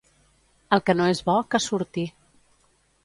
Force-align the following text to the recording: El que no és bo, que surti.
El 0.77 0.81
que 0.87 0.95
no 1.01 1.09
és 1.15 1.21
bo, 1.27 1.35
que 1.53 1.63
surti. 1.67 2.07